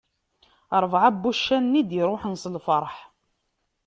Rebɛa 0.83 1.09
n 1.13 1.17
wuccanen 1.21 1.79
i 1.81 1.83
d-iruḥen 1.89 2.33
s 2.41 2.43
lferḥ. 2.55 2.95